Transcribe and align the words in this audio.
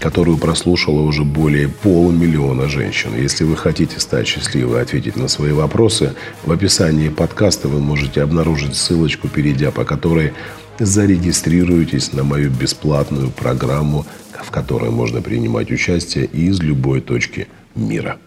которую 0.00 0.38
прослушало 0.38 1.02
уже 1.02 1.24
более 1.24 1.68
полумиллиона 1.68 2.68
женщин. 2.68 3.14
Если 3.14 3.44
вы 3.44 3.56
хотите 3.56 4.00
стать 4.00 4.26
счастливой 4.26 4.78
и 4.78 4.82
ответить 4.82 5.16
на 5.16 5.28
свои 5.28 5.52
вопросы, 5.52 6.14
в 6.44 6.50
описании 6.50 7.10
подкаста 7.10 7.68
вы 7.68 7.80
можете 7.80 8.22
обнаружить 8.22 8.74
ссылочку, 8.74 9.28
перейдя 9.28 9.70
по 9.70 9.84
которой 9.84 10.32
зарегистрируйтесь 10.78 12.14
на 12.14 12.24
мою 12.24 12.50
бесплатную 12.50 13.30
программу, 13.30 14.06
в 14.32 14.50
которой 14.50 14.90
можно 14.90 15.20
принимать 15.20 15.70
участие 15.70 16.24
из 16.24 16.60
любой 16.60 17.02
точки 17.02 17.48
мира. 17.74 18.18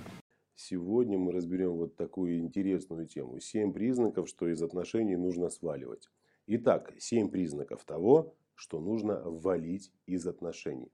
Сегодня 0.55 1.17
мы 1.17 1.31
разберем 1.31 1.71
вот 1.71 1.95
такую 1.97 2.37
интересную 2.39 3.07
тему. 3.07 3.39
Семь 3.41 3.73
признаков, 3.73 4.29
что 4.29 4.47
из 4.47 4.61
отношений 4.61 5.15
нужно 5.15 5.49
сваливать. 5.49 6.09
Итак, 6.45 6.93
семь 6.99 7.29
признаков 7.29 7.83
того, 7.85 8.35
что 8.55 8.79
нужно 8.79 9.21
валить 9.25 9.91
из 10.05 10.27
отношений. 10.27 10.91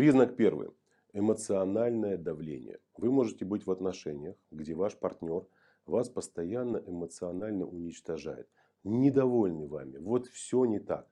Признак 0.00 0.34
первый. 0.34 0.70
Эмоциональное 1.12 2.16
давление. 2.16 2.78
Вы 2.96 3.10
можете 3.10 3.44
быть 3.44 3.66
в 3.66 3.70
отношениях, 3.70 4.34
где 4.50 4.72
ваш 4.72 4.96
партнер 4.96 5.46
вас 5.84 6.08
постоянно 6.08 6.78
эмоционально 6.78 7.66
уничтожает. 7.66 8.48
Недовольны 8.82 9.68
вами. 9.68 9.98
Вот 9.98 10.26
все 10.28 10.64
не 10.64 10.78
так. 10.78 11.06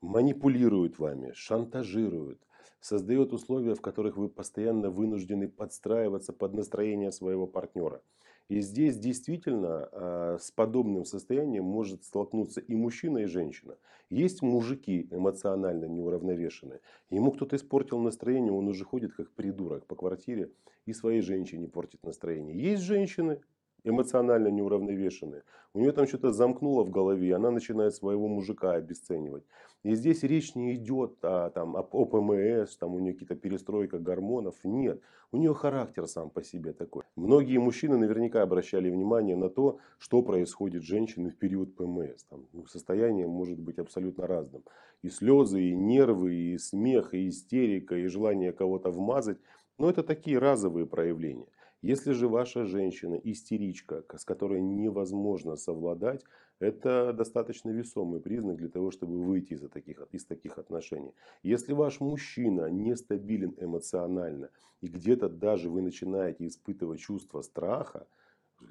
Манипулирует 0.00 0.98
вами, 0.98 1.30
шантажирует, 1.34 2.40
создает 2.80 3.32
условия, 3.32 3.76
в 3.76 3.80
которых 3.80 4.16
вы 4.16 4.28
постоянно 4.28 4.90
вынуждены 4.90 5.46
подстраиваться 5.46 6.32
под 6.32 6.52
настроение 6.52 7.12
своего 7.12 7.46
партнера. 7.46 8.02
И 8.48 8.60
здесь 8.60 8.96
действительно 8.96 9.88
а, 9.90 10.36
с 10.40 10.50
подобным 10.52 11.04
состоянием 11.04 11.64
может 11.64 12.04
столкнуться 12.04 12.60
и 12.60 12.74
мужчина, 12.76 13.18
и 13.18 13.26
женщина. 13.26 13.76
Есть 14.08 14.40
мужики 14.40 15.08
эмоционально 15.10 15.86
неуравновешенные. 15.86 16.80
Ему 17.10 17.32
кто-то 17.32 17.56
испортил 17.56 17.98
настроение, 17.98 18.52
он 18.52 18.68
уже 18.68 18.84
ходит 18.84 19.14
как 19.14 19.30
придурок 19.32 19.86
по 19.86 19.96
квартире 19.96 20.52
и 20.84 20.92
своей 20.92 21.22
женщине 21.22 21.66
портит 21.66 22.04
настроение. 22.04 22.56
Есть 22.56 22.82
женщины 22.82 23.40
эмоционально 23.86 24.48
неуравновешенные. 24.48 25.42
У 25.72 25.80
нее 25.80 25.92
там 25.92 26.06
что-то 26.06 26.32
замкнуло 26.32 26.84
в 26.84 26.90
голове, 26.90 27.34
она 27.34 27.50
начинает 27.50 27.94
своего 27.94 28.28
мужика 28.28 28.72
обесценивать. 28.72 29.44
И 29.82 29.94
здесь 29.94 30.22
речь 30.24 30.54
не 30.54 30.74
идет 30.74 31.18
о, 31.22 31.50
там, 31.50 31.76
о 31.76 31.82
ПМС, 31.82 32.76
там 32.76 32.94
у 32.94 32.98
нее 32.98 33.12
какие-то 33.12 33.36
перестройка 33.36 33.98
гормонов. 33.98 34.56
Нет, 34.64 35.00
у 35.30 35.36
нее 35.36 35.54
характер 35.54 36.08
сам 36.08 36.30
по 36.30 36.42
себе 36.42 36.72
такой. 36.72 37.04
Многие 37.14 37.58
мужчины 37.58 37.96
наверняка 37.96 38.42
обращали 38.42 38.90
внимание 38.90 39.36
на 39.36 39.48
то, 39.48 39.78
что 39.98 40.22
происходит 40.22 40.82
с 40.82 40.86
женщиной 40.86 41.30
в 41.30 41.36
период 41.36 41.76
ПМС. 41.76 42.24
Там, 42.24 42.46
ну, 42.52 42.66
состояние 42.66 43.28
может 43.28 43.58
быть 43.58 43.78
абсолютно 43.78 44.26
разным. 44.26 44.64
И 45.02 45.08
слезы, 45.08 45.62
и 45.62 45.74
нервы, 45.76 46.34
и 46.34 46.58
смех, 46.58 47.14
и 47.14 47.28
истерика, 47.28 47.96
и 47.96 48.06
желание 48.06 48.52
кого-то 48.52 48.90
вмазать. 48.90 49.38
Но 49.78 49.88
это 49.90 50.02
такие 50.02 50.38
разовые 50.38 50.86
проявления. 50.86 51.46
Если 51.86 52.14
же 52.14 52.26
ваша 52.26 52.64
женщина 52.64 53.14
истеричка, 53.14 54.02
с 54.18 54.24
которой 54.24 54.60
невозможно 54.60 55.54
совладать, 55.54 56.24
это 56.58 57.12
достаточно 57.12 57.70
весомый 57.70 58.20
признак 58.20 58.56
для 58.56 58.68
того, 58.68 58.90
чтобы 58.90 59.22
выйти 59.22 59.52
из 59.52 59.60
таких, 59.70 60.00
из 60.10 60.24
таких 60.24 60.58
отношений. 60.58 61.14
Если 61.44 61.74
ваш 61.74 62.00
мужчина 62.00 62.68
нестабилен 62.68 63.54
эмоционально, 63.60 64.50
и 64.80 64.88
где-то 64.88 65.28
даже 65.28 65.70
вы 65.70 65.80
начинаете 65.80 66.48
испытывать 66.48 66.98
чувство 66.98 67.40
страха, 67.42 68.08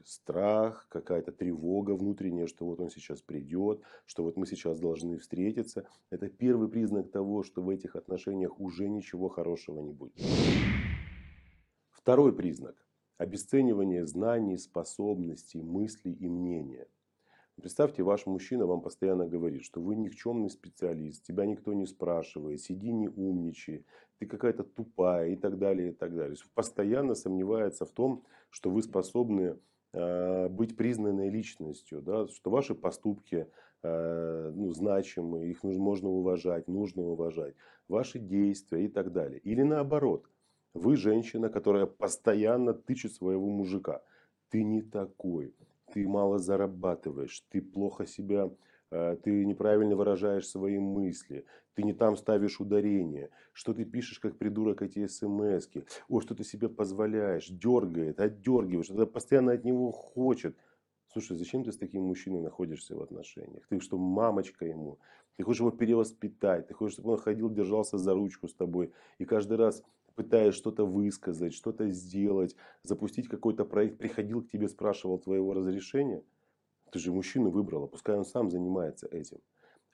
страх, 0.03 0.85
какая-то 0.89 1.31
тревога 1.31 1.91
внутренняя, 1.91 2.47
что 2.47 2.65
вот 2.65 2.81
он 2.81 2.89
сейчас 2.89 3.21
придет, 3.21 3.81
что 4.05 4.23
вот 4.23 4.35
мы 4.35 4.45
сейчас 4.45 4.77
должны 4.77 5.19
встретиться. 5.19 5.87
Это 6.09 6.27
первый 6.27 6.67
признак 6.67 7.11
того, 7.11 7.43
что 7.43 7.61
в 7.61 7.69
этих 7.69 7.95
отношениях 7.95 8.59
уже 8.59 8.89
ничего 8.89 9.29
хорошего 9.29 9.79
не 9.79 9.93
будет. 9.93 10.21
Второй 11.91 12.35
признак. 12.35 12.84
Обесценивание 13.17 14.05
знаний, 14.05 14.57
способностей, 14.57 15.61
мыслей 15.61 16.11
и 16.11 16.27
мнения. 16.27 16.85
Представьте, 17.55 18.03
ваш 18.03 18.25
мужчина 18.25 18.65
вам 18.65 18.81
постоянно 18.81 19.25
говорит, 19.25 19.63
что 19.63 19.79
вы 19.79 19.95
никчемный 19.95 20.49
специалист, 20.49 21.23
тебя 21.23 21.45
никто 21.45 21.71
не 21.73 21.85
спрашивает, 21.85 22.59
сиди 22.59 22.91
не 22.91 23.07
умничай, 23.07 23.85
ты 24.19 24.25
какая-то 24.25 24.63
тупая 24.63 25.29
и 25.29 25.37
так 25.37 25.57
далее, 25.57 25.91
и 25.91 25.93
так 25.93 26.13
далее. 26.13 26.35
Постоянно 26.55 27.15
сомневается 27.15 27.85
в 27.85 27.91
том, 27.91 28.25
что 28.49 28.69
вы 28.69 28.81
способны 28.83 29.57
э, 29.93 30.49
быть 30.49 30.75
признанной 30.75 31.29
личностью, 31.29 32.01
да, 32.01 32.27
что 32.27 32.49
ваши 32.51 32.75
поступки 32.75 33.47
э, 33.81 34.51
ну, 34.53 34.71
значимы, 34.73 35.47
их 35.47 35.63
нужно, 35.63 35.81
можно 35.81 36.09
уважать, 36.09 36.67
нужно 36.67 37.03
уважать, 37.03 37.55
ваши 37.87 38.19
действия 38.19 38.83
и 38.83 38.89
так 38.89 39.13
далее. 39.13 39.39
Или 39.39 39.61
наоборот– 39.61 40.29
вы 40.75 40.97
женщина, 40.97 41.49
которая 41.49 41.85
постоянно 41.85 42.73
тычет 42.73 43.13
своего 43.13 43.49
мужика. 43.49 44.01
Ты 44.49 44.63
не 44.63 44.81
такой, 44.81 45.55
ты 45.93 46.07
мало 46.07 46.37
зарабатываешь, 46.37 47.43
ты 47.49 47.61
плохо 47.61 48.05
себя, 48.05 48.51
э, 48.91 49.17
ты 49.23 49.45
неправильно 49.45 49.95
выражаешь 49.95 50.47
свои 50.47 50.77
мысли, 50.77 51.45
ты 51.75 51.83
не 51.83 51.93
там 51.93 52.17
ставишь 52.17 52.59
ударение, 52.59 53.29
что 53.53 53.73
ты 53.73 53.85
пишешь 53.85 54.19
как 54.19 54.37
придурок 54.37 54.81
эти 54.81 55.07
смски, 55.07 55.85
о, 56.09 56.19
что 56.19 56.35
ты 56.35 56.43
себе 56.43 56.67
позволяешь, 56.67 57.47
дергает, 57.47 58.19
отдергиваешь, 58.19 58.87
что 58.87 59.07
постоянно 59.07 59.53
от 59.53 59.63
него 59.63 59.91
хочет. 59.91 60.57
Слушай, 61.07 61.37
зачем 61.37 61.63
ты 61.63 61.71
с 61.71 61.77
таким 61.77 62.03
мужчиной 62.03 62.41
находишься 62.41 62.95
в 62.95 63.01
отношениях? 63.01 63.65
Ты 63.69 63.79
что, 63.79 63.97
мамочка 63.97 64.65
ему? 64.65 64.99
Ты 65.37 65.43
хочешь 65.43 65.61
его 65.61 65.71
перевоспитать, 65.71 66.67
ты 66.67 66.73
хочешь, 66.73 66.95
чтобы 66.95 67.13
он 67.13 67.17
ходил, 67.17 67.49
держался 67.49 67.97
за 67.97 68.13
ручку 68.13 68.49
с 68.49 68.53
тобой. 68.53 68.91
И 69.19 69.25
каждый 69.25 69.57
раз 69.57 69.83
пытаясь 70.15 70.55
что-то 70.55 70.85
высказать, 70.85 71.53
что-то 71.53 71.89
сделать, 71.89 72.55
запустить 72.83 73.27
какой-то 73.27 73.65
проект, 73.65 73.97
приходил 73.97 74.41
к 74.41 74.49
тебе, 74.49 74.67
спрашивал 74.67 75.19
твоего 75.19 75.53
разрешения, 75.53 76.23
ты 76.91 76.99
же 76.99 77.11
мужчину 77.11 77.49
выбрала, 77.49 77.87
пускай 77.87 78.15
он 78.15 78.25
сам 78.25 78.49
занимается 78.49 79.07
этим. 79.07 79.39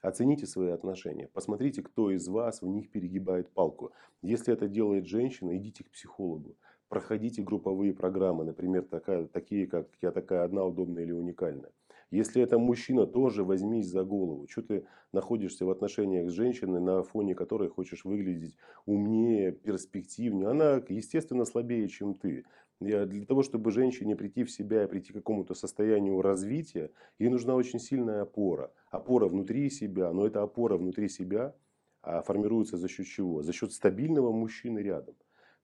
Оцените 0.00 0.46
свои 0.46 0.70
отношения, 0.70 1.28
посмотрите, 1.28 1.82
кто 1.82 2.10
из 2.10 2.26
вас 2.28 2.62
в 2.62 2.66
них 2.66 2.90
перегибает 2.90 3.50
палку. 3.50 3.92
Если 4.20 4.52
это 4.52 4.68
делает 4.68 5.06
женщина, 5.06 5.56
идите 5.56 5.84
к 5.84 5.90
психологу. 5.90 6.56
Проходите 6.88 7.42
групповые 7.42 7.94
программы, 7.94 8.44
например, 8.44 8.82
такая, 8.82 9.26
такие 9.26 9.66
как 9.66 9.88
«Я 10.02 10.10
такая 10.10 10.44
одна, 10.44 10.64
удобная 10.64 11.04
или 11.04 11.12
уникальная». 11.12 11.70
Если 12.12 12.42
это 12.42 12.58
мужчина, 12.58 13.06
тоже 13.06 13.42
возьмись 13.42 13.86
за 13.86 14.04
голову. 14.04 14.46
Что 14.46 14.60
ты 14.60 14.86
находишься 15.12 15.64
в 15.64 15.70
отношениях 15.70 16.30
с 16.30 16.34
женщиной, 16.34 16.78
на 16.78 17.02
фоне 17.02 17.34
которой 17.34 17.70
хочешь 17.70 18.04
выглядеть 18.04 18.54
умнее, 18.84 19.50
перспективнее. 19.50 20.48
Она, 20.50 20.82
естественно, 20.90 21.46
слабее, 21.46 21.88
чем 21.88 22.12
ты. 22.14 22.44
Для 22.80 23.24
того, 23.24 23.42
чтобы 23.42 23.70
женщине 23.70 24.14
прийти 24.14 24.44
в 24.44 24.50
себя 24.50 24.84
и 24.84 24.88
прийти 24.88 25.12
к 25.12 25.16
какому-то 25.16 25.54
состоянию 25.54 26.20
развития, 26.20 26.90
ей 27.18 27.30
нужна 27.30 27.54
очень 27.54 27.78
сильная 27.78 28.22
опора. 28.22 28.70
Опора 28.90 29.26
внутри 29.26 29.70
себя, 29.70 30.12
но 30.12 30.26
эта 30.26 30.42
опора 30.42 30.76
внутри 30.76 31.08
себя 31.08 31.54
а, 32.02 32.20
формируется 32.22 32.76
за 32.76 32.88
счет 32.88 33.06
чего? 33.06 33.42
За 33.42 33.54
счет 33.54 33.72
стабильного 33.72 34.32
мужчины 34.32 34.80
рядом. 34.80 35.14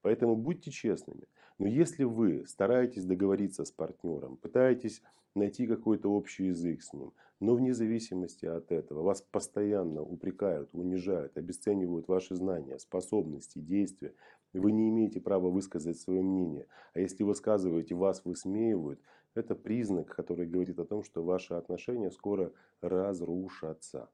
Поэтому 0.01 0.35
будьте 0.35 0.71
честными. 0.71 1.27
Но 1.57 1.67
если 1.67 2.03
вы 2.03 2.45
стараетесь 2.47 3.05
договориться 3.05 3.65
с 3.65 3.71
партнером, 3.71 4.37
пытаетесь 4.37 5.01
найти 5.35 5.67
какой-то 5.67 6.09
общий 6.11 6.45
язык 6.45 6.81
с 6.81 6.93
ним, 6.93 7.13
но 7.39 7.55
вне 7.55 7.73
зависимости 7.73 8.45
от 8.45 8.71
этого 8.71 9.03
вас 9.03 9.21
постоянно 9.21 10.01
упрекают, 10.01 10.69
унижают, 10.73 11.37
обесценивают 11.37 12.07
ваши 12.07 12.35
знания, 12.35 12.79
способности, 12.79 13.59
действия, 13.59 14.13
вы 14.53 14.71
не 14.71 14.89
имеете 14.89 15.21
права 15.21 15.49
высказать 15.49 15.99
свое 15.99 16.21
мнение. 16.21 16.65
А 16.93 16.99
если 16.99 17.23
высказываете, 17.23 17.95
вас 17.95 18.25
высмеивают, 18.25 18.99
это 19.35 19.55
признак, 19.55 20.07
который 20.15 20.47
говорит 20.47 20.79
о 20.79 20.85
том, 20.85 21.03
что 21.03 21.23
ваши 21.23 21.53
отношения 21.53 22.09
скоро 22.09 22.51
разрушатся. 22.81 24.09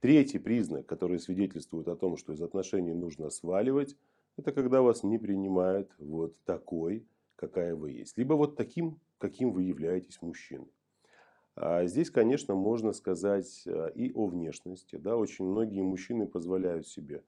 Третий 0.00 0.38
признак, 0.38 0.86
который 0.86 1.18
свидетельствует 1.18 1.88
о 1.88 1.96
том, 1.96 2.16
что 2.16 2.32
из 2.32 2.40
отношений 2.40 2.94
нужно 2.94 3.28
сваливать, 3.28 3.96
это 4.36 4.52
когда 4.52 4.82
вас 4.82 5.02
не 5.02 5.18
принимают 5.18 5.92
вот 5.98 6.34
такой, 6.44 7.06
какая 7.36 7.74
вы 7.74 7.92
есть. 7.92 8.18
Либо 8.18 8.34
вот 8.34 8.56
таким, 8.56 9.00
каким 9.18 9.52
вы 9.52 9.64
являетесь 9.64 10.22
мужчиной. 10.22 10.72
А 11.56 11.84
здесь, 11.86 12.10
конечно, 12.10 12.54
можно 12.54 12.92
сказать 12.92 13.62
э, 13.66 13.90
и 13.94 14.12
о 14.12 14.26
внешности. 14.26 14.96
Да? 14.96 15.16
Очень 15.16 15.46
многие 15.46 15.82
мужчины 15.82 16.26
позволяют 16.26 16.86
себе. 16.86 17.22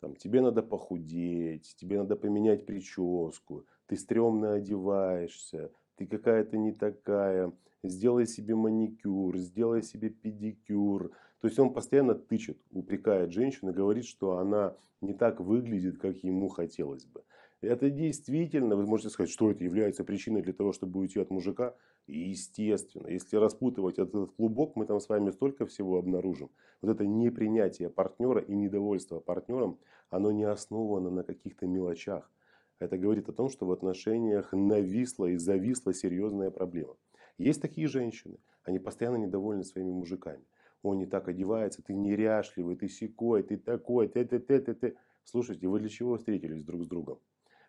Там, 0.00 0.14
тебе 0.14 0.40
надо 0.40 0.62
похудеть, 0.62 1.74
тебе 1.76 1.98
надо 1.98 2.16
поменять 2.16 2.66
прическу, 2.66 3.66
ты 3.86 3.96
стрёмно 3.96 4.52
одеваешься, 4.52 5.70
ты 5.96 6.06
какая-то 6.06 6.58
не 6.58 6.72
такая, 6.72 7.52
сделай 7.82 8.26
себе 8.26 8.54
маникюр, 8.54 9.36
сделай 9.38 9.82
себе 9.82 10.10
педикюр. 10.10 11.12
То 11.40 11.48
есть 11.48 11.58
он 11.58 11.72
постоянно 11.72 12.14
тычет, 12.14 12.58
упрекает 12.72 13.32
женщину, 13.32 13.72
говорит, 13.72 14.04
что 14.04 14.38
она 14.38 14.76
не 15.00 15.14
так 15.14 15.40
выглядит, 15.40 15.98
как 15.98 16.16
ему 16.18 16.48
хотелось 16.48 17.04
бы. 17.04 17.22
Это 17.62 17.90
действительно, 17.90 18.76
вы 18.76 18.86
можете 18.86 19.10
сказать, 19.10 19.30
что 19.30 19.50
это 19.50 19.64
является 19.64 20.04
причиной 20.04 20.42
для 20.42 20.52
того, 20.52 20.72
чтобы 20.72 21.00
уйти 21.00 21.18
от 21.18 21.30
мужика. 21.30 21.74
Естественно, 22.06 23.08
если 23.08 23.36
распутывать 23.36 23.98
этот 23.98 24.32
клубок, 24.32 24.76
мы 24.76 24.86
там 24.86 25.00
с 25.00 25.08
вами 25.08 25.30
столько 25.30 25.66
всего 25.66 25.98
обнаружим. 25.98 26.50
Вот 26.82 26.90
это 26.90 27.06
непринятие 27.06 27.88
партнера 27.88 28.40
и 28.40 28.54
недовольство 28.54 29.20
партнером, 29.20 29.78
оно 30.10 30.30
не 30.32 30.44
основано 30.44 31.10
на 31.10 31.24
каких-то 31.24 31.66
мелочах. 31.66 32.30
Это 32.78 32.98
говорит 32.98 33.28
о 33.28 33.32
том, 33.32 33.48
что 33.48 33.66
в 33.66 33.72
отношениях 33.72 34.52
нависла 34.52 35.26
и 35.26 35.36
зависла 35.36 35.94
серьезная 35.94 36.50
проблема. 36.50 36.94
Есть 37.38 37.62
такие 37.62 37.88
женщины, 37.88 38.38
они 38.64 38.78
постоянно 38.78 39.16
недовольны 39.16 39.64
своими 39.64 39.90
мужиками. 39.90 40.44
Он 40.82 40.98
не 40.98 41.06
так 41.06 41.28
одевается, 41.28 41.82
ты 41.82 41.94
неряшливый, 41.94 42.76
ты 42.76 42.88
секой, 42.88 43.42
ты 43.42 43.56
такой, 43.56 44.08
ты, 44.08 44.24
ты, 44.24 44.38
ты, 44.38 44.60
ты, 44.60 44.74
ты. 44.74 44.96
Слушайте, 45.24 45.66
вы 45.66 45.80
для 45.80 45.88
чего 45.88 46.16
встретились 46.16 46.64
друг 46.64 46.84
с 46.84 46.86
другом? 46.86 47.18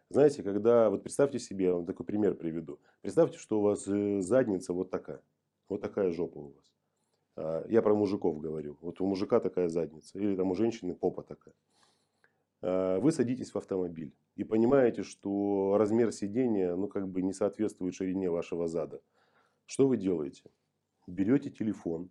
Знаете, 0.09 0.43
когда, 0.43 0.89
вот 0.89 1.03
представьте 1.03 1.39
себе, 1.39 1.65
я 1.65 1.73
вам 1.73 1.85
такой 1.85 2.05
пример 2.05 2.35
приведу. 2.35 2.79
Представьте, 3.01 3.37
что 3.37 3.59
у 3.59 3.63
вас 3.63 3.87
э, 3.87 4.21
задница 4.21 4.73
вот 4.73 4.89
такая. 4.89 5.21
Вот 5.67 5.81
такая 5.81 6.11
жопа 6.11 6.37
у 6.37 6.53
вас. 6.53 6.73
А, 7.35 7.65
я 7.67 7.81
про 7.81 7.93
мужиков 7.93 8.39
говорю. 8.39 8.77
Вот 8.81 9.01
у 9.01 9.05
мужика 9.05 9.39
такая 9.39 9.67
задница. 9.67 10.17
Или 10.17 10.35
там 10.35 10.51
у 10.51 10.55
женщины 10.55 10.95
попа 10.95 11.23
такая. 11.23 11.53
А, 12.61 12.99
вы 12.99 13.11
садитесь 13.11 13.51
в 13.51 13.57
автомобиль 13.57 14.13
и 14.35 14.43
понимаете, 14.43 15.03
что 15.03 15.75
размер 15.77 16.11
сидения 16.11 16.75
ну, 16.75 16.87
как 16.87 17.07
бы 17.07 17.21
не 17.21 17.33
соответствует 17.33 17.93
ширине 17.93 18.29
вашего 18.29 18.67
зада. 18.67 19.01
Что 19.65 19.87
вы 19.87 19.97
делаете? 19.97 20.43
Берете 21.05 21.49
телефон 21.49 22.09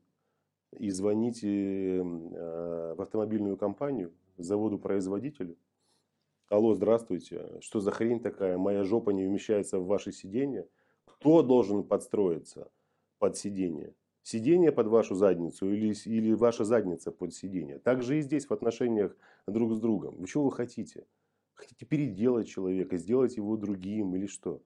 и 0.73 0.91
звоните 0.91 2.01
а, 2.03 2.95
в 2.95 3.03
автомобильную 3.03 3.57
компанию, 3.57 4.13
заводу-производителю 4.37 5.57
Алло, 6.49 6.75
здравствуйте. 6.75 7.59
Что 7.61 7.81
за 7.81 7.91
хрень 7.91 8.21
такая? 8.21 8.57
Моя 8.57 8.85
жопа 8.85 9.11
не 9.11 9.25
вмещается 9.25 9.81
в 9.81 9.87
ваше 9.87 10.13
сиденье. 10.13 10.69
Кто 11.05 11.43
должен 11.43 11.83
подстроиться 11.83 12.71
под 13.19 13.37
сиденье? 13.37 13.97
Сиденье 14.23 14.71
под 14.71 14.87
вашу 14.87 15.17
задницу 15.17 15.69
или, 15.73 15.93
или 16.05 16.33
ваша 16.35 16.65
задница 16.65 17.11
под 17.11 17.35
сиденье? 17.35 17.81
Так 17.81 18.03
же 18.03 18.19
и 18.19 18.21
здесь 18.21 18.47
в 18.47 18.53
отношениях 18.53 19.17
друг 19.49 19.73
с 19.73 19.81
другом. 19.81 20.19
Вы 20.19 20.29
чего 20.29 20.45
вы 20.45 20.53
хотите? 20.53 21.09
Хотите 21.55 21.85
переделать 21.85 22.47
человека, 22.47 22.97
сделать 22.97 23.37
его 23.37 23.57
другим 23.57 24.15
или 24.15 24.27
что? 24.27 24.63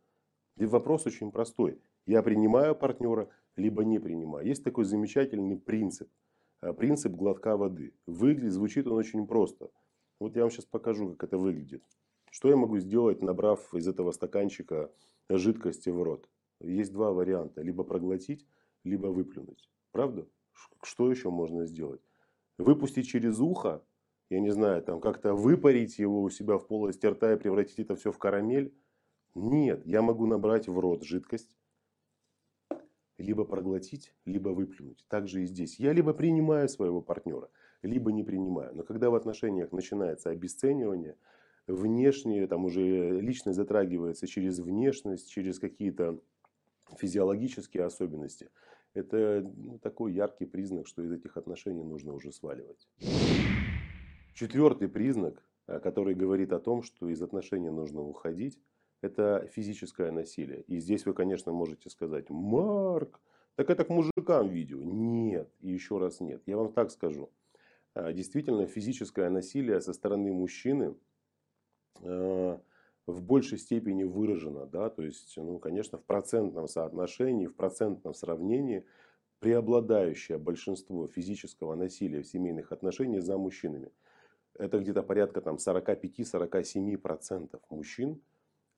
И 0.59 0.67
вопрос 0.67 1.07
очень 1.07 1.33
простой. 1.33 1.81
Я 2.05 2.23
принимаю 2.23 2.75
партнера, 2.75 3.31
либо 3.61 3.85
не 3.85 3.99
принимаю. 3.99 4.47
Есть 4.47 4.65
такой 4.65 4.85
замечательный 4.85 5.57
принцип. 5.57 6.09
Э, 6.63 6.73
принцип 6.73 7.13
глотка 7.13 7.57
воды. 7.57 7.93
Выглядит, 8.07 8.53
звучит 8.53 8.87
он 8.87 8.95
очень 8.95 9.27
просто. 9.27 9.71
Вот 10.19 10.37
я 10.37 10.43
вам 10.43 10.51
сейчас 10.51 10.67
покажу, 10.67 11.11
как 11.11 11.25
это 11.25 11.39
выглядит. 11.39 11.85
Что 12.31 12.49
я 12.49 12.57
могу 12.57 12.79
сделать, 12.79 13.23
набрав 13.23 13.75
из 13.75 13.89
этого 13.89 14.13
стаканчика 14.13 14.91
жидкости 15.29 15.91
в 15.91 16.03
рот? 16.03 16.29
Есть 16.61 16.93
два 16.93 17.13
варианта. 17.13 17.63
Либо 17.63 17.85
проглотить, 17.85 18.47
либо 18.85 19.09
выплюнуть. 19.09 19.71
Правда? 19.93 20.27
Что 20.83 21.11
еще 21.11 21.31
можно 21.31 21.67
сделать? 21.67 22.03
Выпустить 22.59 23.09
через 23.09 23.41
ухо, 23.41 23.83
я 24.29 24.41
не 24.41 24.51
знаю, 24.51 24.83
там 24.83 25.01
как-то 25.01 25.35
выпарить 25.35 25.99
его 25.99 26.23
у 26.23 26.31
себя 26.31 26.59
в 26.59 26.67
полости 26.67 27.07
рта 27.07 27.33
и 27.33 27.37
превратить 27.37 27.79
это 27.79 27.97
все 27.97 28.13
в 28.13 28.19
карамель? 28.19 28.75
Нет, 29.35 29.87
я 29.87 30.03
могу 30.03 30.27
набрать 30.27 30.69
в 30.69 30.79
рот 30.79 31.03
жидкость, 31.03 31.57
либо 33.21 33.45
проглотить, 33.45 34.15
либо 34.25 34.51
выплюнуть. 34.51 35.05
Так 35.09 35.29
же 35.29 35.43
и 35.43 35.47
здесь. 35.47 35.79
Я 35.79 35.93
либо 35.93 36.13
принимаю 36.13 36.69
своего 36.69 37.01
партнера, 37.01 37.49
либо 37.83 38.13
не 38.13 38.23
принимаю. 38.23 38.75
Но 38.75 38.83
когда 38.83 39.11
в 39.11 39.15
отношениях 39.15 39.73
начинается 39.73 40.31
обесценивание, 40.31 41.17
внешнее, 41.67 42.47
там 42.47 42.65
уже 42.65 43.21
личность 43.21 43.57
затрагивается 43.57 44.27
через 44.27 44.59
внешность, 44.59 45.31
через 45.31 45.59
какие-то 45.59 46.21
физиологические 46.99 47.85
особенности, 47.85 48.51
это 48.95 49.49
ну, 49.57 49.79
такой 49.79 50.13
яркий 50.13 50.47
признак, 50.47 50.87
что 50.87 51.03
из 51.03 51.13
этих 51.13 51.37
отношений 51.37 51.85
нужно 51.85 52.13
уже 52.13 52.33
сваливать. 52.33 52.89
Четвертый 54.35 54.89
признак, 54.89 55.45
э, 55.67 55.79
который 55.79 56.15
говорит 56.15 56.53
о 56.53 56.59
том, 56.59 56.83
что 56.83 57.09
из 57.09 57.23
отношений 57.23 57.71
нужно 57.71 58.01
уходить, 58.01 58.59
это 59.03 59.49
физическое 59.53 60.11
насилие. 60.11 60.63
И 60.63 60.79
здесь 60.79 61.07
вы, 61.07 61.15
конечно, 61.15 61.53
можете 61.53 61.91
сказать, 61.91 62.31
Марк, 62.31 63.21
так 63.57 63.71
это 63.71 63.85
к 63.85 63.91
мужикам 63.91 64.49
видео. 64.49 64.83
Нет, 64.83 65.51
и 65.61 65.71
еще 65.71 65.99
раз 65.99 66.21
нет. 66.21 66.43
Я 66.47 66.57
вам 66.57 66.73
так 66.73 66.91
скажу. 66.91 67.31
А, 67.95 68.13
действительно 68.13 68.67
физическое 68.67 69.31
насилие 69.31 69.81
со 69.81 69.93
стороны 69.93 70.33
мужчины 70.33 70.97
а, 72.03 72.61
в 73.07 73.23
большей 73.23 73.59
степени 73.59 74.05
выражено. 74.05 74.67
Да? 74.67 74.91
То 74.91 75.03
есть, 75.03 75.37
ну, 75.37 75.59
конечно, 75.59 75.99
в 75.99 76.05
процентном 76.05 76.69
соотношении, 76.69 77.47
в 77.47 77.55
процентном 77.55 78.15
сравнении 78.15 78.85
преобладающее 79.41 80.39
большинство 80.39 81.07
физического 81.07 81.75
насилия 81.75 82.23
в 82.23 82.27
семейных 82.27 82.73
отношениях 82.73 83.23
за 83.23 83.39
мужчинами. 83.39 83.91
Это 84.55 84.79
где-то 84.79 85.03
порядка 85.03 85.41
там, 85.41 85.57
45-47% 85.57 87.61
мужчин. 87.71 88.21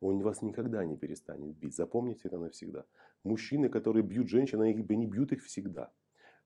он 0.00 0.18
вас 0.18 0.42
никогда 0.42 0.84
не 0.84 0.96
перестанет 0.96 1.56
бить. 1.56 1.76
Запомните 1.76 2.22
это 2.24 2.38
навсегда. 2.38 2.84
Мужчины, 3.22 3.68
которые 3.68 4.02
бьют 4.02 4.28
женщин, 4.28 4.60
они, 4.60 4.84
они 4.88 5.06
бьют 5.06 5.30
их 5.30 5.44
всегда. 5.44 5.92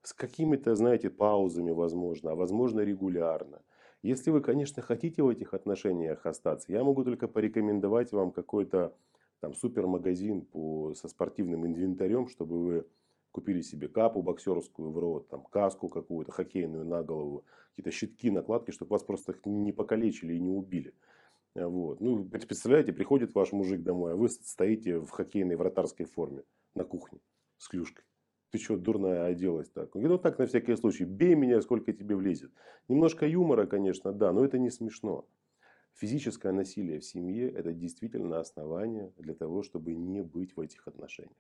С 0.09 0.15
какими-то, 0.15 0.75
знаете, 0.75 1.11
паузами, 1.11 1.71
возможно, 1.71 2.31
а 2.31 2.35
возможно 2.35 2.81
регулярно. 2.81 3.61
Если 4.01 4.31
вы, 4.31 4.41
конечно, 4.41 4.81
хотите 4.81 5.23
в 5.23 5.29
этих 5.29 5.53
отношениях 5.53 6.25
остаться, 6.25 6.73
я 6.73 6.83
могу 6.83 7.05
только 7.05 7.29
порекомендовать 7.29 8.11
вам 8.13 8.31
какой-то 8.31 8.97
там 9.41 9.53
супермагазин 9.53 10.47
по, 10.47 10.95
со 10.95 11.09
спортивным 11.09 11.67
инвентарем, 11.67 12.27
чтобы 12.27 12.59
вы 12.59 12.87
купили 13.33 13.61
себе 13.61 13.89
капу 13.89 14.23
боксерскую 14.23 14.91
в 14.91 14.99
рот, 14.99 15.29
там 15.29 15.43
каску 15.43 15.91
какую-то 15.91 16.33
хоккейную 16.33 16.87
на 16.87 17.03
голову, 17.03 17.45
какие-то 17.73 17.91
щитки, 17.91 18.31
накладки, 18.31 18.71
чтобы 18.71 18.93
вас 18.93 19.03
просто 19.03 19.35
не 19.45 19.73
покалечили 19.73 20.33
и 20.33 20.41
не 20.41 20.49
убили. 20.49 20.95
Вот. 21.55 22.01
Ну, 22.01 22.25
представляете, 22.25 22.95
приходит 22.95 23.35
ваш 23.35 23.53
мужик 23.53 23.83
домой, 23.83 24.13
а 24.15 24.17
вы 24.17 24.31
стоите 24.31 25.01
в 25.01 25.11
хоккейной 25.11 25.57
вратарской 25.57 26.07
форме 26.07 26.45
на 26.75 26.85
кухне 26.85 27.21
с 27.59 27.69
клюшкой. 27.69 28.08
Ты 28.51 28.59
что, 28.59 28.79
дурная 28.79 29.27
оделась 29.27 29.69
так? 29.69 29.95
Он 29.95 30.03
говорит, 30.03 30.19
ну 30.19 30.23
так 30.23 30.39
на 30.39 30.47
всякий 30.47 30.75
случай, 30.77 31.05
бей 31.05 31.35
меня, 31.35 31.61
сколько 31.61 31.93
тебе 31.93 32.17
влезет. 32.17 32.51
Немножко 32.89 33.27
юмора, 33.27 33.67
конечно, 33.67 34.13
да, 34.13 34.33
но 34.33 34.45
это 34.45 34.59
не 34.59 34.71
смешно. 34.71 35.27
Физическое 35.95 36.53
насилие 36.53 37.01
в 37.01 37.05
семье– 37.05 37.51
это 37.57 37.73
действительно 37.73 38.39
основание 38.39 39.13
для 39.19 39.35
того, 39.35 39.63
чтобы 39.63 39.95
не 39.95 40.23
быть 40.23 40.57
в 40.57 40.61
этих 40.61 40.87
отношениях. 40.87 41.37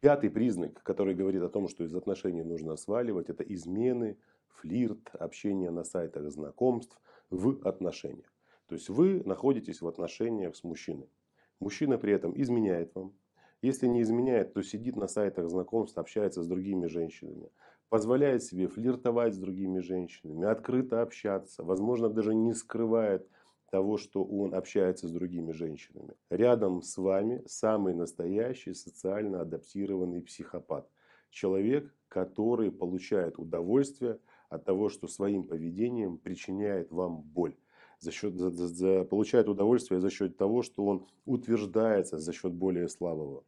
Пятый 0.00 0.30
признак, 0.30 0.82
который 0.82 1.14
говорит 1.14 1.42
о 1.42 1.48
том, 1.48 1.68
что 1.68 1.84
из 1.84 1.94
отношений 1.94 2.42
нужно 2.42 2.76
сваливать, 2.76 3.30
это 3.30 3.44
измены, 3.44 4.18
флирт, 4.48 5.10
общение 5.14 5.70
на 5.70 5.84
сайтах 5.84 6.28
знакомств 6.30 7.00
в 7.30 7.66
отношениях. 7.66 8.32
То 8.66 8.74
есть 8.74 8.88
вы 8.88 9.22
находитесь 9.24 9.80
в 9.80 9.86
отношениях 9.86 10.56
с 10.56 10.64
мужчиной. 10.64 11.08
Мужчина 11.60 11.98
при 11.98 12.12
этом 12.12 12.32
изменяет 12.34 12.92
вам. 12.96 13.14
Если 13.62 13.86
не 13.86 14.02
изменяет, 14.02 14.52
то 14.52 14.62
сидит 14.62 14.96
на 14.96 15.08
сайтах 15.08 15.48
знакомств, 15.48 15.96
общается 15.96 16.42
с 16.42 16.46
другими 16.46 16.86
женщинами 16.86 17.48
позволяет 17.92 18.42
себе 18.42 18.68
флиртовать 18.68 19.34
с 19.34 19.38
другими 19.38 19.80
женщинами, 19.80 20.46
открыто 20.46 21.02
общаться, 21.02 21.62
возможно, 21.62 22.08
даже 22.08 22.34
не 22.34 22.54
скрывает 22.54 23.28
того, 23.70 23.98
что 23.98 24.24
он 24.24 24.54
общается 24.54 25.08
с 25.08 25.12
другими 25.12 25.52
женщинами. 25.52 26.14
Рядом 26.30 26.80
с 26.80 26.96
вами 26.96 27.42
самый 27.44 27.92
настоящий 27.92 28.72
социально 28.72 29.42
адаптированный 29.42 30.22
психопат. 30.22 30.88
Человек, 31.28 31.94
который 32.08 32.72
получает 32.72 33.38
удовольствие 33.38 34.18
от 34.48 34.64
того, 34.64 34.88
что 34.88 35.06
своим 35.06 35.44
поведением 35.44 36.16
причиняет 36.16 36.90
вам 36.92 37.20
боль. 37.20 37.58
За 37.98 38.10
счет, 38.10 38.36
за, 38.36 38.50
за, 38.50 39.04
получает 39.04 39.48
удовольствие 39.48 40.00
за 40.00 40.08
счет 40.08 40.38
того, 40.38 40.62
что 40.62 40.86
он 40.86 41.06
утверждается 41.26 42.18
за 42.18 42.32
счет 42.32 42.54
более 42.54 42.88
слабого 42.88 43.44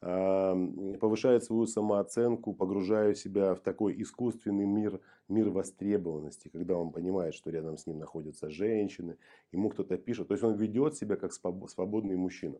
повышает 0.00 1.42
свою 1.42 1.66
самооценку, 1.66 2.52
погружая 2.54 3.14
себя 3.14 3.54
в 3.54 3.60
такой 3.60 4.00
искусственный 4.02 4.66
мир, 4.66 5.00
мир 5.28 5.48
востребованности, 5.50 6.48
когда 6.48 6.76
он 6.76 6.92
понимает, 6.92 7.34
что 7.34 7.50
рядом 7.50 7.78
с 7.78 7.86
ним 7.86 7.98
находятся 7.98 8.50
женщины, 8.50 9.16
ему 9.52 9.70
кто-то 9.70 9.96
пишет. 9.96 10.28
То 10.28 10.34
есть 10.34 10.44
он 10.44 10.54
ведет 10.54 10.94
себя 10.96 11.16
как 11.16 11.32
свободный 11.32 12.16
мужчина. 12.16 12.58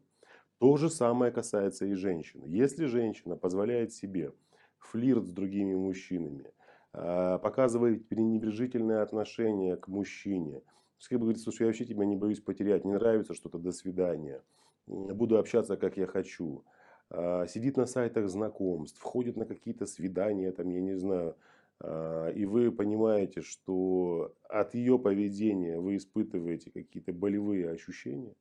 То 0.58 0.76
же 0.78 0.88
самое 0.88 1.30
касается 1.30 1.84
и 1.84 1.92
женщин. 1.94 2.42
Если 2.46 2.86
женщина 2.86 3.36
позволяет 3.36 3.92
себе 3.92 4.32
флирт 4.78 5.26
с 5.26 5.30
другими 5.30 5.74
мужчинами, 5.74 6.52
а, 6.92 7.38
показывает 7.38 8.08
пренебрежительное 8.08 9.02
отношение 9.02 9.76
к 9.76 9.88
мужчине, 9.88 10.62
как 11.10 11.18
бы 11.18 11.26
говорит, 11.26 11.42
слушай, 11.42 11.62
я 11.62 11.66
вообще 11.66 11.84
тебя 11.84 12.06
не 12.06 12.16
боюсь 12.16 12.40
потерять, 12.40 12.86
не 12.86 12.94
нравится 12.94 13.34
что-то, 13.34 13.58
до 13.58 13.70
свидания, 13.70 14.42
буду 14.86 15.38
общаться 15.38 15.76
как 15.76 15.98
я 15.98 16.06
хочу, 16.06 16.64
сидит 17.10 17.76
на 17.76 17.86
сайтах 17.86 18.28
знакомств, 18.28 18.98
входит 18.98 19.36
на 19.36 19.46
какие-то 19.46 19.86
свидания, 19.86 20.50
там, 20.52 20.70
я 20.70 20.80
не 20.80 20.94
знаю, 20.94 21.36
а, 21.80 22.28
и 22.30 22.44
вы 22.44 22.72
понимаете, 22.72 23.42
что 23.42 24.34
от 24.48 24.74
ее 24.74 24.98
поведения 24.98 25.78
вы 25.78 25.96
испытываете 25.96 26.70
какие-то 26.70 27.12
болевые 27.12 27.70
ощущения, 27.70 28.34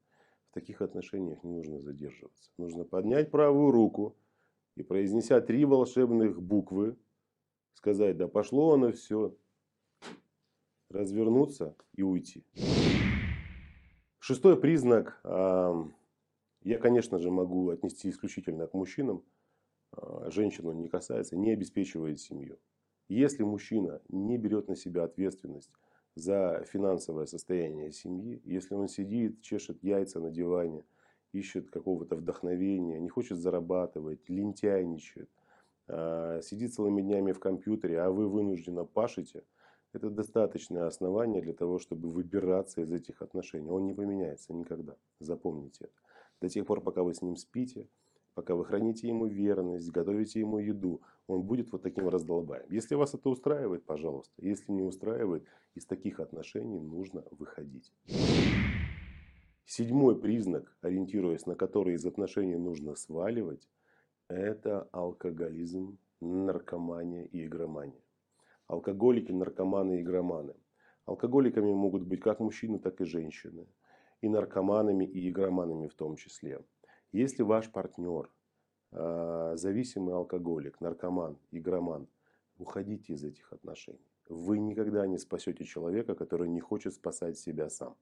в 0.49 0.53
таких 0.53 0.81
отношениях 0.81 1.43
не 1.43 1.51
нужно 1.51 1.79
задерживаться. 1.81 2.49
Нужно 2.57 2.85
поднять 2.85 3.29
правую 3.29 3.71
руку 3.71 4.15
и, 4.75 4.83
произнеся 4.83 5.41
три 5.41 5.65
волшебных 5.65 6.41
буквы, 6.41 6.95
сказать, 7.73 8.17
да 8.17 8.27
пошло 8.27 8.73
оно 8.73 8.91
все, 8.93 9.35
развернуться 10.89 11.75
и 11.93 12.03
уйти. 12.03 12.45
Шестой 14.19 14.59
признак 14.59 15.19
я, 16.65 16.79
конечно 16.79 17.19
же, 17.19 17.29
могу 17.29 17.69
отнести 17.69 18.09
исключительно 18.09 18.65
к 18.65 18.73
мужчинам. 18.73 19.23
А, 19.91 20.31
женщину 20.31 20.71
не 20.71 20.89
касается, 20.89 21.37
не 21.37 21.51
обеспечивает 21.51 22.19
семью. 22.19 22.57
Если 23.07 23.43
мужчина 23.43 24.01
не 24.09 24.39
берет 24.39 24.67
на 24.67 24.75
себя 24.75 25.03
ответственность 25.03 25.71
за 26.15 26.65
финансовое 26.67 27.27
состояние 27.27 27.91
семьи, 27.91 28.41
если 28.43 28.73
он 28.73 28.87
сидит, 28.87 29.41
чешет 29.41 29.83
яйца 29.83 30.19
на 30.19 30.31
диване, 30.31 30.83
ищет 31.33 31.69
какого-то 31.69 32.15
вдохновения, 32.15 32.99
не 32.99 33.09
хочет 33.09 33.37
зарабатывать, 33.37 34.27
лентяйничает, 34.27 35.29
а, 35.87 36.41
сидит 36.41 36.73
целыми 36.73 37.03
днями 37.03 37.31
в 37.31 37.39
компьютере, 37.39 38.01
а 38.01 38.09
вы 38.09 38.27
вынужденно 38.27 38.85
пашете, 38.85 39.43
это 39.93 40.09
достаточное 40.09 40.87
основание 40.87 41.43
для 41.43 41.53
того, 41.53 41.77
чтобы 41.77 42.09
выбираться 42.09 42.81
из 42.81 42.91
этих 42.91 43.21
отношений. 43.21 43.69
Он 43.69 43.85
не 43.85 43.93
поменяется 43.93 44.51
никогда. 44.51 44.95
Запомните 45.19 45.85
это 45.85 46.14
до 46.45 46.49
тех 46.49 46.65
пор, 46.65 46.81
пока 46.81 47.01
вы 47.01 47.15
с 47.15 47.23
ним 47.23 47.35
спите, 47.35 47.87
пока 48.35 48.53
вы 48.53 48.65
храните 48.65 49.07
ему 49.07 49.25
верность, 49.25 49.89
готовите 49.89 50.39
ему 50.39 50.59
еду, 50.59 51.01
он 51.25 51.41
будет 51.41 51.71
вот 51.71 51.81
таким 51.81 52.07
раздолбаем. 52.07 52.65
Если 52.69 52.93
вас 52.93 53.15
это 53.15 53.29
устраивает, 53.29 53.83
пожалуйста. 53.83 54.33
Если 54.37 54.71
не 54.71 54.83
устраивает, 54.83 55.43
из 55.73 55.85
таких 55.87 56.19
отношений 56.19 56.79
нужно 56.79 57.23
выходить. 57.31 57.91
Седьмой 59.65 60.19
признак, 60.21 60.77
ориентируясь 60.81 61.47
на 61.47 61.55
который 61.55 61.95
из 61.95 62.05
отношений 62.05 62.57
нужно 62.57 62.95
сваливать, 62.95 63.67
это 64.27 64.87
алкоголизм, 64.91 65.97
наркомания 66.21 67.23
и 67.23 67.45
игромания. 67.45 68.03
Алкоголики, 68.67 69.31
наркоманы 69.31 69.97
и 69.97 70.01
игроманы. 70.01 70.53
Алкоголиками 71.05 71.73
могут 71.73 72.03
быть 72.03 72.19
как 72.21 72.39
мужчины, 72.39 72.77
так 72.77 73.01
и 73.01 73.05
женщины 73.05 73.65
и 74.25 74.29
наркоманами, 74.29 75.05
и 75.05 75.29
игроманами 75.29 75.87
в 75.87 75.93
том 75.93 76.15
числе. 76.15 76.59
Если 77.11 77.43
ваш 77.43 77.71
партнер 77.71 78.31
э, 78.91 79.53
зависимый 79.55 80.15
алкоголик, 80.15 80.81
наркоман, 80.81 81.37
игроман, 81.51 82.07
уходите 82.57 83.13
из 83.13 83.23
этих 83.23 83.53
отношений. 83.53 84.09
Вы 84.27 84.57
никогда 84.57 85.05
не 85.05 85.19
спасете 85.19 85.63
человека, 85.63 86.15
который 86.15 86.49
не 86.49 86.59
хочет 86.59 86.93
спасать 86.95 87.37
себя 87.37 87.69
сам. 87.69 87.95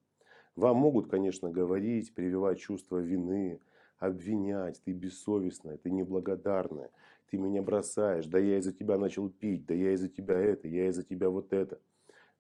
Вам 0.56 0.78
могут, 0.78 1.10
конечно, 1.10 1.50
говорить, 1.50 2.14
прививать 2.14 2.60
чувство 2.60 3.00
вины, 3.00 3.60
обвинять, 3.98 4.82
ты 4.86 4.94
бессовестная, 4.94 5.78
ты 5.78 5.92
неблагодарная, 5.92 6.90
ты 7.30 7.38
меня 7.38 7.62
бросаешь, 7.62 8.28
да 8.28 8.40
я 8.40 8.60
из-за 8.60 8.72
тебя 8.72 8.98
начал 8.98 9.30
пить, 9.30 9.66
да 9.66 9.74
я 9.74 9.92
из-за 9.92 10.08
тебя 10.08 10.40
это, 10.40 10.70
я 10.70 10.88
из-за 10.88 11.04
тебя 11.04 11.30
вот 11.30 11.52
это. 11.52 11.82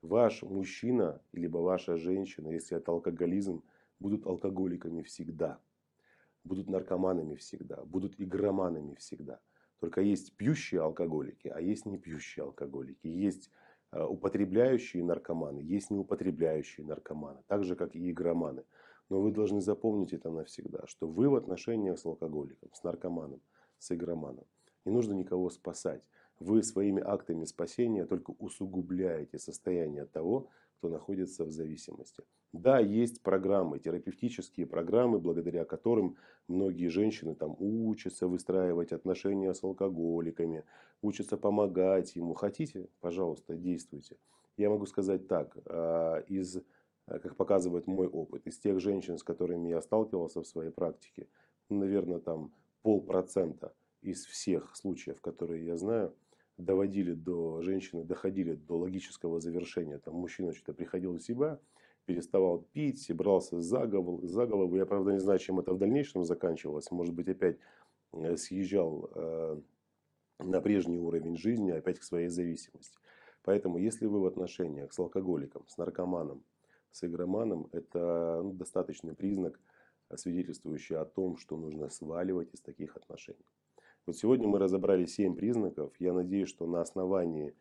Ваш 0.02 0.44
мужчина, 0.44 1.22
либо 1.34 1.58
ваша 1.58 1.98
женщина, 1.98 2.48
если 2.50 2.78
это 2.78 2.92
алкоголизм, 2.92 3.62
будут 4.04 4.28
алкоголиками 4.28 5.02
всегда, 5.02 5.62
будут 6.44 6.70
наркоманами 6.70 7.36
всегда, 7.36 7.78
будут 7.86 8.20
игроманами 8.20 8.96
всегда. 8.96 9.40
Только 9.80 10.02
есть 10.02 10.36
пьющие 10.36 10.82
алкоголики, 10.82 11.48
а 11.48 11.62
есть 11.62 11.86
не 11.86 11.98
пьющие 11.98 12.44
алкоголики. 12.44 13.08
Есть 13.08 13.50
э, 13.92 14.04
употребляющие 14.04 15.04
наркоманы, 15.04 15.62
есть 15.62 15.90
неупотребляющие 15.90 16.86
наркоманы, 16.86 17.40
так 17.48 17.64
же 17.64 17.76
как 17.78 17.96
и 17.96 18.12
игроманы. 18.12 18.66
Но 19.10 19.22
вы 19.22 19.32
должны 19.32 19.62
запомнить 19.62 20.14
это 20.14 20.30
навсегда, 20.32 20.86
что 20.86 21.08
вы 21.08 21.30
в 21.30 21.36
отношениях 21.36 21.98
с 21.98 22.06
алкоголиком, 22.06 22.70
с 22.74 22.84
наркоманом, 22.84 23.42
с 23.80 23.92
игроманом. 23.94 24.46
Не 24.86 24.92
нужно 24.92 25.14
никого 25.14 25.50
спасать. 25.50 26.04
Вы 26.40 26.62
своими 26.64 27.02
актами 27.02 27.46
спасения 27.46 28.06
только 28.06 28.32
усугубляете 28.32 29.40
состояние 29.40 30.06
того, 30.06 30.50
кто 30.78 30.90
находится 30.90 31.46
в 31.46 31.52
зависимости. 31.52 32.24
Да, 32.54 32.80
есть 32.80 33.22
программы, 33.24 33.80
терапевтические 33.80 34.68
программы, 34.68 35.20
благодаря 35.20 35.66
которым 35.66 36.18
многие 36.48 36.88
женщины 36.88 37.34
там 37.34 37.56
учатся 37.58 38.28
выстраивать 38.28 38.92
отношения 38.92 39.52
с 39.56 39.64
алкоголиками, 39.64 40.64
учатся 41.02 41.36
помогать 41.36 42.16
ему. 42.16 42.36
Хотите, 42.36 42.88
пожалуйста, 43.02 43.56
действуйте. 43.56 44.18
Я 44.56 44.70
могу 44.70 44.86
сказать 44.86 45.28
так, 45.28 45.58
а, 45.66 46.20
из, 46.28 46.62
как 47.08 47.36
показывает 47.38 47.88
мой 47.88 48.08
опыт, 48.08 48.46
из 48.46 48.60
тех 48.60 48.80
женщин, 48.80 49.18
с 49.18 49.24
которыми 49.24 49.70
я 49.70 49.82
сталкивался 49.82 50.44
в 50.44 50.48
своей 50.48 50.70
практике, 50.70 51.28
наверное, 51.70 52.20
там 52.20 52.54
полпроцента 52.84 53.74
из 54.04 54.26
всех 54.26 54.76
случаев, 54.76 55.20
которые 55.22 55.66
я 55.66 55.76
знаю, 55.76 56.16
доводили 56.58 57.14
до 57.14 57.64
женщины, 57.64 58.04
доходили 58.04 58.54
до 58.54 58.78
логического 58.78 59.40
завершения. 59.40 59.98
Там 59.98 60.14
мужчина 60.16 60.54
что-то 60.54 60.74
приходил 60.74 61.14
в 61.14 61.20
себя, 61.20 61.60
переставал 62.06 62.60
пить, 62.74 63.12
брался 63.14 63.62
за 63.62 63.86
голову, 63.88 64.26
за 64.28 64.46
голову. 64.46 64.76
Я, 64.76 64.86
правда, 64.86 65.12
не 65.12 65.20
знаю, 65.20 65.40
чем 65.40 65.60
это 65.60 65.74
в 65.74 65.78
дальнейшем 65.78 66.24
заканчивалось. 66.24 66.92
Может 66.92 67.14
быть, 67.14 67.28
опять 67.30 67.58
э, 68.14 68.38
съезжал 68.38 69.10
э, 69.16 69.62
на 70.40 70.62
прежний 70.62 71.00
уровень 71.00 71.38
жизни, 71.38 71.72
опять 71.72 72.00
к 72.00 72.04
своей 72.04 72.30
зависимости. 72.30 72.98
Поэтому, 73.44 73.78
если 73.78 74.06
вы 74.06 74.20
в 74.20 74.26
отношениях 74.26 74.94
с 74.94 75.00
алкоголиком, 75.00 75.68
с 75.68 75.78
наркоманом, 75.78 76.44
с 76.92 77.04
игроманом, 77.04 77.68
это 77.72 78.42
ну, 78.44 78.54
достаточный 78.54 79.16
признак, 79.16 79.60
свидетельствующий 80.16 80.96
о 80.96 81.06
том, 81.06 81.38
что 81.38 81.58
нужно 81.58 81.90
сваливать 81.90 82.54
из 82.54 82.62
таких 82.62 82.96
отношений. 82.96 83.46
Вот 84.06 84.18
сегодня 84.18 84.48
мы 84.48 84.60
разобрали 84.60 85.06
7 85.06 85.36
признаков. 85.36 85.94
Я 86.00 86.14
надеюсь, 86.14 86.50
что 86.50 86.68
на 86.68 86.82
основании, 86.82 87.54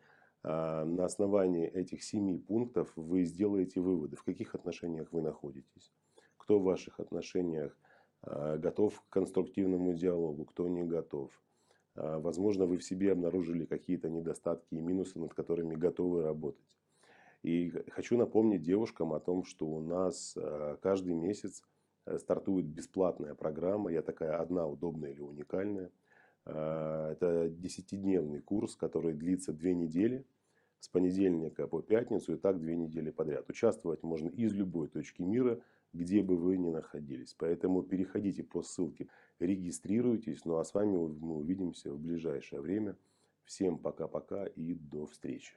на 0.43 1.05
основании 1.05 1.67
этих 1.67 2.03
7 2.03 2.39
пунктов 2.39 2.91
вы 2.95 3.23
сделаете 3.23 3.79
выводы, 3.79 4.17
в 4.17 4.23
каких 4.23 4.55
отношениях 4.55 5.07
вы 5.11 5.21
находитесь. 5.21 5.93
Кто 6.37 6.59
в 6.59 6.63
ваших 6.63 6.99
отношениях 6.99 7.77
а, 8.23 8.57
готов 8.57 8.99
к 9.01 9.09
конструктивному 9.09 9.93
диалогу, 9.93 10.45
кто 10.45 10.67
не 10.67 10.83
готов. 10.83 11.31
А, 11.95 12.19
возможно, 12.19 12.65
вы 12.65 12.77
в 12.77 12.83
себе 12.83 13.11
обнаружили 13.11 13.65
какие-то 13.65 14.09
недостатки 14.09 14.75
и 14.75 14.81
минусы, 14.81 15.19
над 15.19 15.33
которыми 15.33 15.75
готовы 15.75 16.23
работать. 16.23 16.77
И 17.43 17.69
хочу 17.91 18.17
напомнить 18.17 18.61
девушкам 18.61 19.13
о 19.13 19.19
том, 19.19 19.43
что 19.43 19.65
у 19.65 19.81
нас 19.81 20.37
каждый 20.81 21.13
месяц 21.13 21.61
э, 22.05 22.17
стартует 22.17 22.65
бесплатная 22.65 23.35
программа. 23.35 23.91
Я 23.91 24.01
такая 24.01 24.39
одна, 24.39 24.65
удобная 24.65 25.11
или 25.11 25.21
уникальная– 25.21 25.91
это 26.45 27.49
десятидневный 27.49 28.41
курс, 28.41 28.75
который 28.75 29.13
длится 29.13 29.53
две 29.53 29.73
недели, 29.73 30.25
с 30.79 30.89
понедельника 30.89 31.67
по 31.67 31.81
пятницу 31.81 32.33
и 32.33 32.37
так 32.37 32.59
две 32.59 32.75
недели 32.75 33.09
подряд. 33.09 33.49
Участвовать 33.49 34.03
можно 34.03 34.27
из 34.27 34.53
любой 34.53 34.89
точки 34.89 35.21
мира, 35.21 35.61
где 35.93 36.21
бы 36.21 36.35
вы 36.35 36.57
ни 36.57 36.69
находились. 36.69 37.35
Поэтому 37.37 37.83
переходите 37.83 38.43
по 38.43 38.61
ссылке, 38.63 39.07
регистрируйтесь. 39.39 40.43
Ну 40.43 40.57
а 40.57 40.65
с 40.65 40.73
вами 40.73 40.97
мы 40.97 41.37
увидимся 41.37 41.93
в 41.93 41.99
ближайшее 41.99 42.61
время 42.61 42.97
Всем 43.45 43.77
пока-пока 43.77 44.45
и 44.45 44.73
до 44.73 45.05
встречи. 45.05 45.55